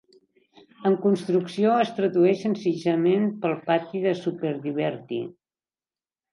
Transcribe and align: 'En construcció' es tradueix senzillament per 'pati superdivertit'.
'En 0.89 0.95
construcció' 1.03 1.75
es 1.83 1.91
tradueix 1.99 2.41
senzillament 2.47 3.29
per 3.45 3.53
'pati 3.69 4.17
superdivertit'. 4.25 5.41